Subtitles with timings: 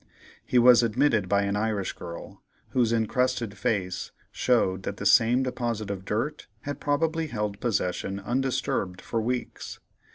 [0.43, 5.91] He was admitted by an Irish girl, whose incrusted face showed that the same deposit
[5.91, 9.79] of dirt had probably held possession undisturbed for weeks.